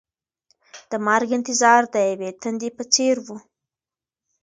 د 0.89 0.91
مرګ 1.07 1.29
انتظار 1.37 1.81
د 1.93 1.95
یوې 2.11 2.29
تندې 2.41 2.69
په 2.77 2.83
څېر 2.93 3.15
و. 3.25 3.27